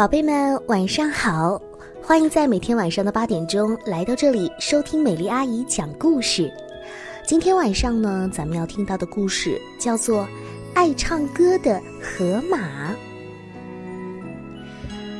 [0.00, 1.60] 宝贝们，晚上好！
[2.02, 6.50] 欢迎在每天晚上的八点钟来到这里收听美丽阿姨讲故事。
[7.26, 10.22] 今天晚上呢，咱们要听到的故事叫做
[10.72, 12.92] 《爱唱歌的河马》。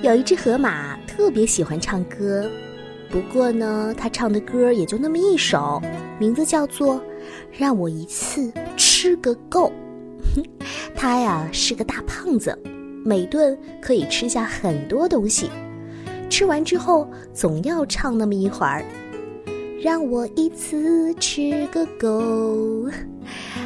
[0.01, 2.51] 有一只河马特别喜欢唱歌，
[3.11, 5.79] 不过呢，它唱的歌也就那么一首，
[6.19, 6.95] 名字叫做
[7.53, 9.71] 《让我一次吃个够》。
[10.97, 12.59] 它呀是个大胖子。
[13.05, 15.51] 每顿可以吃下很多东西，
[16.29, 18.85] 吃完之后总要唱那么一会儿，
[19.83, 22.91] 让我一次吃个够。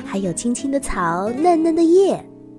[0.05, 2.13] 还有青青的草，嫩嫩的叶。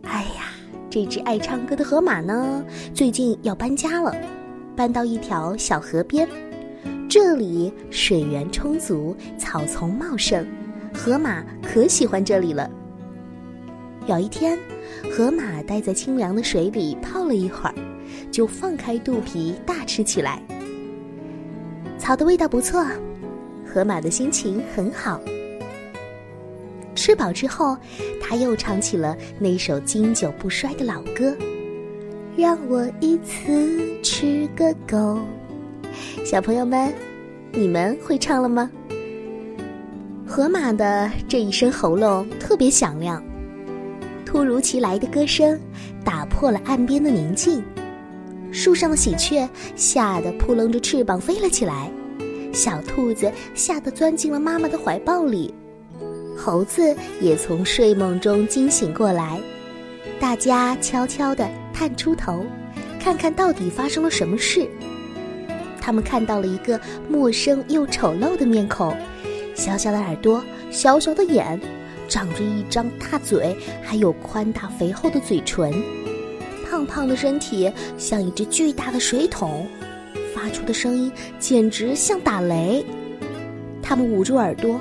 [0.04, 0.52] 哎呀，
[0.90, 4.14] 这只爱唱歌的河马呢，最近要搬家了，
[4.76, 6.28] 搬到一条小河边，
[7.10, 10.46] 这里水源充足，草丛茂盛，
[10.94, 12.70] 河马可喜欢这里了。
[14.08, 14.60] 有一天。
[15.12, 17.76] 河马待在清凉的水里泡了一会儿，
[18.32, 20.42] 就放开肚皮大吃起来。
[21.98, 22.86] 草的味道不错，
[23.66, 25.20] 河马的心情很好。
[26.94, 27.78] 吃饱之后，
[28.22, 31.36] 他又唱起了那首经久不衰的老歌
[32.38, 35.20] ：“让我一次吃个够。”
[36.24, 36.94] 小朋友们，
[37.52, 38.70] 你们会唱了吗？
[40.26, 43.24] 河马的这一声喉咙特别响亮。
[44.36, 45.58] 突如其来的歌声
[46.04, 47.64] 打破了岸边的宁静，
[48.52, 49.48] 树上的喜鹊
[49.78, 51.90] 吓得扑棱着翅膀飞了起来，
[52.52, 55.54] 小兔子吓得钻进了妈妈的怀抱里，
[56.36, 59.40] 猴子也从睡梦中惊醒过来，
[60.20, 62.46] 大家悄悄地探出头，
[63.00, 64.68] 看看到底发生了什么事。
[65.80, 66.78] 他们看到了一个
[67.08, 68.94] 陌生又丑陋的面孔，
[69.56, 71.58] 小小的耳朵，小小的眼。
[72.08, 75.74] 长着一张大嘴，还有宽大肥厚的嘴唇，
[76.70, 79.68] 胖胖的身体像一只巨大的水桶，
[80.34, 82.86] 发出的声音简直像打雷。
[83.82, 84.80] 他们捂住耳朵，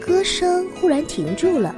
[0.00, 1.74] 歌声忽然停住了。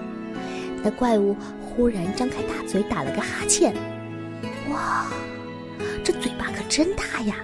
[0.82, 3.75] 那怪物忽然张开大嘴，打了个哈欠。
[4.70, 5.06] 哇，
[6.03, 7.36] 这嘴巴可真大呀！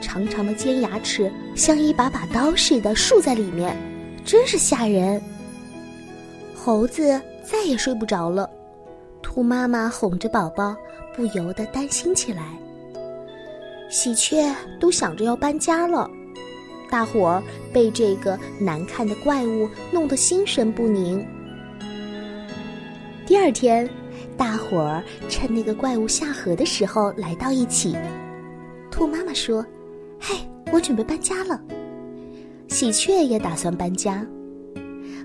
[0.00, 3.76] 长长的尖牙齿像一把把刀似的竖在里面，
[4.24, 5.20] 真是吓人。
[6.64, 8.48] 猴子再也睡不着了，
[9.20, 10.74] 兔妈妈哄着宝宝，
[11.14, 12.58] 不由得担心起来。
[13.90, 16.10] 喜鹊都想着要搬家了，
[16.90, 21.22] 大伙儿被这个难看的怪物弄得心神不宁。
[23.26, 23.86] 第二天，
[24.34, 27.94] 大伙儿趁那个怪物下河的时候来到一起。
[28.90, 29.62] 兔妈妈说
[30.18, 30.34] ：“嘿，
[30.72, 31.60] 我准备搬家了。”
[32.68, 34.26] 喜鹊也打算搬家。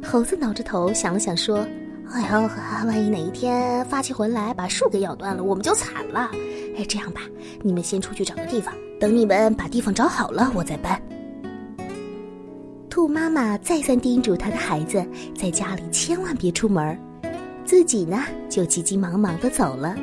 [0.03, 1.67] 猴子挠着头想了想，说
[2.11, 2.49] ：“哎呀，
[2.85, 6.31] 万一哪一天发起浑来把树给咬断了，我们就惨了。
[6.77, 7.21] 哎，这样吧，
[7.61, 10.99] 你们先出去找个地方，等你们把地方找好了，我再搬。”
[12.89, 15.05] 兔妈妈再三叮嘱她的孩子，
[15.37, 16.97] 在家里千万别出门，
[17.63, 19.95] 自己呢就急急忙忙的走了。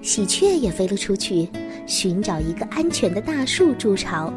[0.00, 1.48] 喜鹊也飞了出去，
[1.86, 4.32] 寻找一个安全的大树筑巢。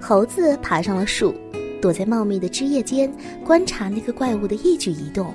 [0.00, 1.32] 猴子爬上了树。
[1.80, 3.12] 躲在茂密的枝叶间，
[3.44, 5.32] 观察那个怪物的一举一动。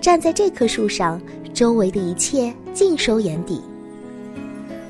[0.00, 1.20] 站在这棵树上，
[1.52, 3.60] 周围的一切尽收眼底。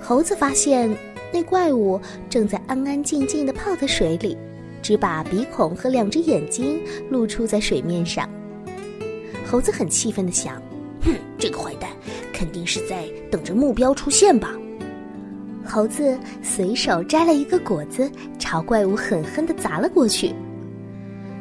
[0.00, 0.94] 猴子发现，
[1.33, 4.37] 那怪物正在安安静静地泡在水里，
[4.83, 6.81] 只把鼻孔和两只眼睛
[7.11, 8.28] 露出在水面上。
[9.47, 10.61] 猴子很气愤地想
[11.03, 11.91] ：“哼，这个坏蛋
[12.32, 14.55] 肯定是在等着目标出现吧。”
[15.70, 18.10] 猴子随手摘了一个果子，
[18.41, 20.34] 朝怪物狠狠地砸了过去。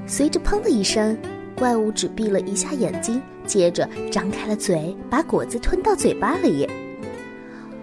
[0.06, 1.18] 随着“砰”的一声，
[1.56, 6.70] 怪物只闭了一下眼睛，接着张开了嘴，把果子吞到嘴巴里。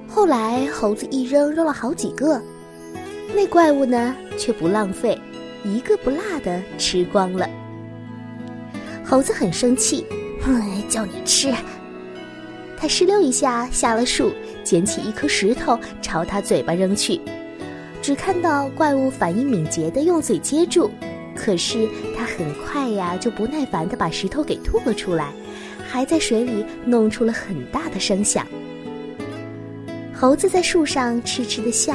[0.07, 2.41] 后来，猴子一扔，扔了好几个。
[3.35, 5.21] 那怪物呢，却不浪费，
[5.65, 7.51] 一个不落的吃光了。
[9.05, 10.07] 猴子很生气，
[10.41, 11.53] 哼，叫你吃。
[12.79, 14.31] 他哧溜一下下了树。
[14.67, 17.21] 捡起一颗石头朝他嘴巴扔去，
[18.03, 20.91] 只看到怪物反应敏捷的用嘴接住，
[21.37, 25.33] 可是他很快呀就不耐烦的把石头给吐了出来，
[25.89, 28.45] 还在水里弄出了很大的声响。
[30.13, 31.95] 猴子在树上痴痴的笑，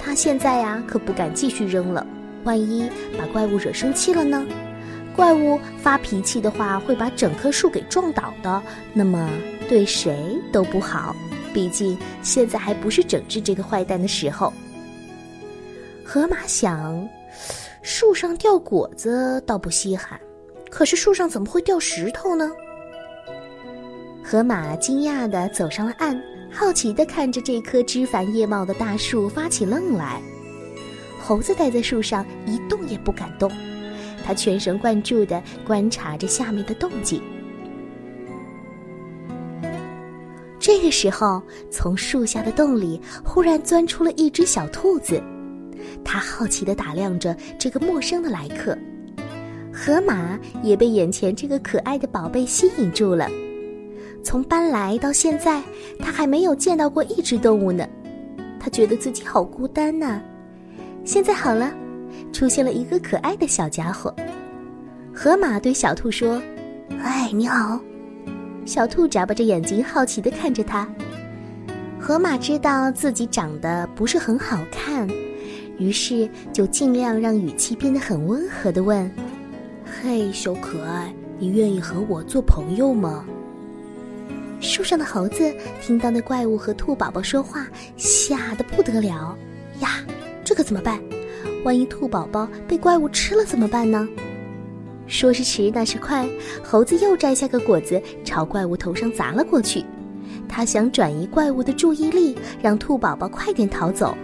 [0.00, 2.04] 他现在呀可不敢继续扔了，
[2.42, 4.44] 万一把怪物惹生气了呢？
[5.14, 9.30] 怪物发脾气的话会把整棵树给撞倒的，那么
[9.68, 10.16] 对谁
[10.50, 11.14] 都不好。
[11.58, 14.52] 毕竟现在还不是整治这个坏蛋的时候。
[16.04, 17.08] 河马想，
[17.82, 20.20] 树上掉果子倒不稀罕，
[20.70, 22.48] 可是树上怎么会掉石头呢？
[24.22, 30.22] 河马惊讶地走上了岸，好奇地看着这棵枝繁叶茂的大树，发起愣来。
[31.18, 33.50] 猴子待在树上一动也不敢动，
[34.24, 37.20] 它全神贯注地观察着下面的动静。
[40.68, 45.18] 这个时候，从树下的洞里忽然钻出了一只小兔子，
[46.04, 48.76] 它好奇地打量着这个陌生的来客。
[49.72, 53.30] 河马也被眼前这个可爱的宝贝吸引住了。
[54.22, 55.62] 从搬来到现在，
[55.98, 57.88] 它还没有见到过一只动物呢。
[58.60, 60.20] 它觉得自己好孤单呐。
[61.02, 61.72] 现在好了，
[62.30, 64.14] 出现了一个可爱的小家伙。
[65.14, 66.38] 河马对小兔说
[67.02, 67.80] ：“哎，你好。”
[68.68, 70.86] 小兔眨巴着眼睛，好奇地看着他。
[71.98, 75.08] 河马知道自己长得不是很好看，
[75.78, 79.10] 于是就尽量让语气变得很温和地问。
[79.86, 83.24] 嘿，小可爱，你愿意和我做朋友吗？
[84.60, 85.50] 树上的猴子
[85.80, 87.66] 听到那怪物和兔宝宝说话，
[87.96, 89.34] 吓得不得了
[89.80, 90.04] 呀！
[90.44, 91.00] 这可怎么办？
[91.64, 94.06] 万一兔宝宝被怪物吃了怎么办呢？
[95.08, 96.28] 说时迟，那时快，
[96.62, 99.82] 猴子又摘下个果子，朝怪物头上砸了过去。
[100.46, 104.16] 他想转移怪物的注意力，让兔宝宝快点逃走。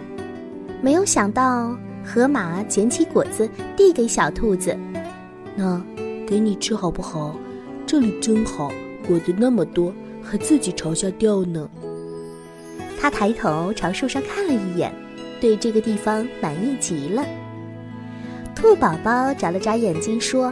[0.81, 4.77] 没有想到，河马捡起果子递给小兔子。
[5.55, 5.81] 那，
[6.27, 7.35] 给你吃好不好？
[7.87, 8.71] 这里真好，
[9.07, 9.91] 果子那么多，
[10.21, 11.67] 还自己朝下掉呢。
[12.99, 14.93] 他抬头朝树上看了一眼，
[15.41, 17.25] 对这个地方满意极了。
[18.55, 20.45] 兔宝宝眨了眨眼睛说：“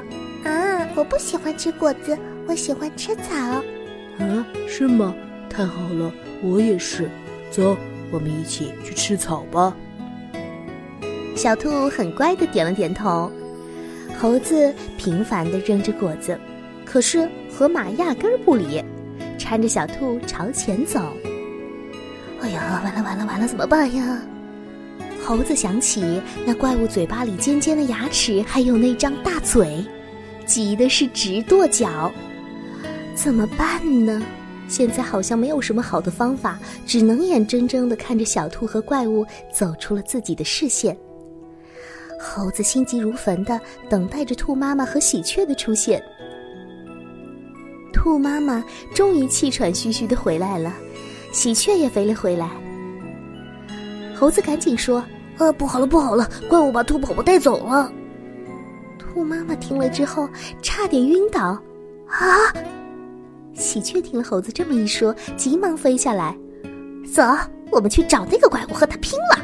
[0.43, 2.15] 啊，我不喜欢吃果子，
[2.45, 3.33] 我喜欢吃草。”
[4.19, 5.15] 啊，是吗？
[5.49, 6.11] 太好了，
[6.43, 7.09] 我也是。
[7.49, 7.77] 走，
[8.11, 9.75] 我们一起去吃草吧。
[11.35, 13.31] 小兔很乖的点了点头。
[14.19, 16.37] 猴子频繁的扔着果子，
[16.85, 18.83] 可是河马压根儿不理，
[19.39, 20.99] 搀着小兔朝前走。
[22.41, 24.19] 哎呀，完了完了完了，怎么办呀？
[25.25, 29.83] 猴子想起那怪物嘴巴里尖尖的牙齿，还有那张大嘴，
[30.45, 32.11] 急的是直跺脚。
[33.15, 34.21] 怎么办呢？
[34.67, 40.97] 现在好像没有什么好的方法，只能眼睁睁地看着小兔和怪物走出了自己的视线。
[42.19, 43.59] 猴子心急如焚地
[43.89, 46.03] 等待着兔妈妈和喜鹊的出现。
[47.93, 48.63] 兔妈妈
[48.95, 50.73] 终于气喘吁吁地回来了，
[51.31, 52.49] 喜鹊也飞了回来。
[54.15, 55.03] 猴子赶紧说
[55.37, 57.91] ：“呃，不好了，不好了，怪物把兔宝宝带走了。”
[58.97, 60.27] 兔妈妈听了之后
[60.61, 61.57] 差点晕倒。
[62.07, 62.53] 啊！
[63.53, 66.37] 喜鹊听了猴子这么一说，急忙飞下来
[67.11, 67.23] ：“走，
[67.71, 69.39] 我们去找那个怪物，和他拼了！”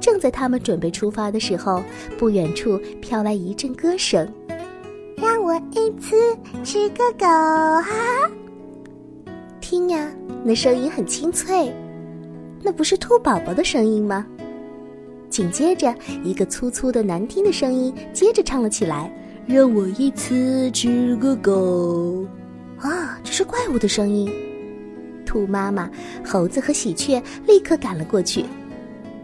[0.00, 1.82] 正在他们准备出发的时候，
[2.18, 4.26] 不远处飘来一阵歌声
[5.16, 6.16] ：“让我一次
[6.64, 8.30] 吃个狗哈！”
[9.60, 10.10] 听呀，
[10.44, 11.74] 那声音很清脆，
[12.62, 14.24] 那不是兔宝宝的声音吗？
[15.28, 15.92] 紧接着，
[16.22, 19.10] 一个粗粗的、难听的声音接着唱了起来
[19.46, 22.24] ：“让我一次吃个够。”
[22.78, 24.30] 啊，这是怪物的声音！
[25.24, 25.90] 兔妈妈、
[26.24, 28.44] 猴子和喜鹊立刻赶了过去。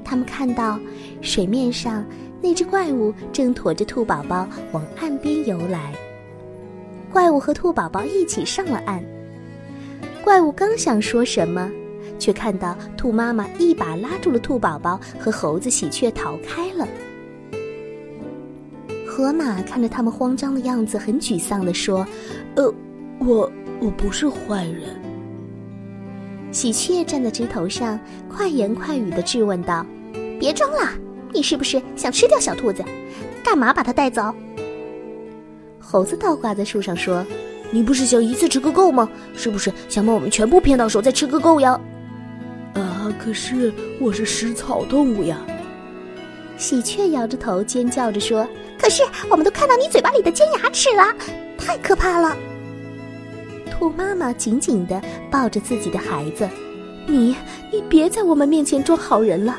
[0.02, 0.80] 他们看到，
[1.20, 2.04] 水面上
[2.40, 5.92] 那只怪物正驮着兔宝宝往岸边游来。
[7.12, 9.04] 怪物和兔宝宝一起上了岸。
[10.24, 11.70] 怪物刚想说什么，
[12.18, 16.86] 却看到兔妈妈一把拉住了兔宝宝和猴子喜鹊逃开了。
[19.06, 22.06] 河马看着他们慌张的样子，很沮丧地说
[22.54, 22.72] ：“呃，
[23.18, 24.94] 我我不是坏人。”
[26.52, 27.98] 喜鹊站在枝头上，
[28.28, 29.84] 快言快语地质问道。
[30.38, 30.88] 别装了，
[31.32, 32.84] 你是不是想吃掉小兔子？
[33.42, 34.32] 干嘛把它带走？
[35.80, 37.26] 猴子倒挂在树上说
[37.72, 39.10] ：“你不是想一次吃个够吗？
[39.34, 41.78] 是不是想把我们全部骗到手再吃个够呀？”
[43.08, 45.38] 啊，可是我是食草动物呀！
[46.58, 48.46] 喜鹊摇着头尖叫着说
[48.78, 51.04] ：“可是我们都看到你嘴巴里的尖牙齿了，
[51.56, 52.36] 太可怕了！”
[53.72, 55.00] 兔妈妈紧紧的
[55.30, 56.46] 抱着自己的孩子
[57.06, 57.34] ：“你，
[57.72, 59.58] 你别在我们面前装好人了。”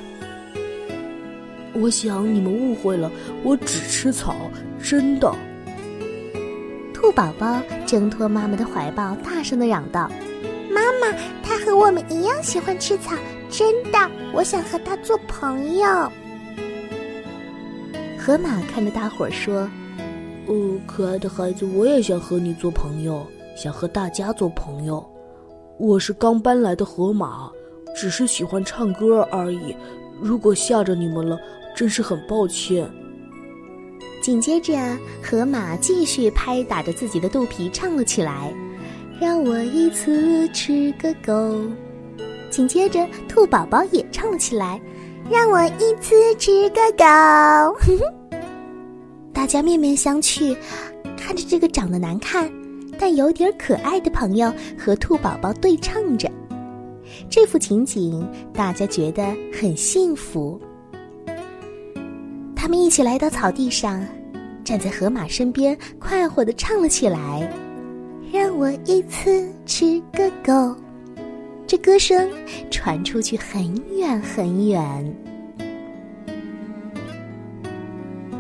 [1.74, 3.10] 我想你们误会了，
[3.44, 4.36] 我只吃草，
[4.84, 5.34] 真的。
[6.94, 10.12] 兔宝宝挣脱妈妈的怀抱，大声的嚷道
[10.70, 13.16] ：“妈妈，它和我们一样喜欢吃草，
[13.50, 13.98] 真的，
[14.34, 15.88] 我想和他做朋友。”
[18.18, 19.70] 河马看着大伙儿说
[20.48, 23.26] ：“哦，可爱的孩子，我也想和你做朋友，
[23.56, 25.04] 想和大家做朋友。
[25.78, 27.50] 我是刚搬来的河马，
[27.96, 29.76] 只是喜欢唱歌而已。
[30.22, 31.38] 如果吓着你们了。”
[31.76, 32.90] 真是很抱歉。
[34.22, 34.76] 紧接着，
[35.24, 38.54] 河马继续拍打着自己的肚皮唱了起来，
[39.18, 41.56] 让我一次吃个够。
[42.50, 44.80] 紧接着，兔宝宝也唱了起来
[45.30, 47.06] ：“让我一次吃个够。
[49.34, 50.56] ”大家面面相觑，
[51.16, 52.52] 看着这个长得难看
[53.00, 56.30] 但有点可爱的朋友和兔宝宝对唱着，
[57.30, 60.60] 这幅情景大家觉得很幸福。
[62.56, 64.06] 他们一起来到草地上，
[64.66, 67.50] 站在河马身边，快活的唱了起来
[68.34, 70.76] ：“让我一次吃个够。”
[71.70, 72.28] 这歌声
[72.72, 75.16] 传出去很远很远。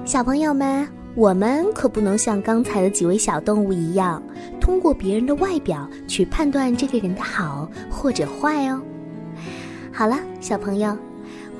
[0.03, 4.19] 小朋友们，我们可不能像刚才的几位小动物一样，
[4.59, 8.81] 通过别人的外表去判断这个人的好或者坏哦。
[9.93, 10.97] 好了，小朋友，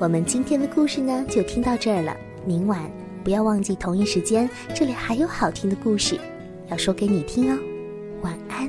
[0.00, 2.16] 我们今天的故事呢就听到这儿了。
[2.44, 2.90] 明晚
[3.22, 6.18] 不要忘记同一时间，这里还有好听的故事
[6.68, 7.56] 要说给你听哦。
[8.22, 8.68] 晚安。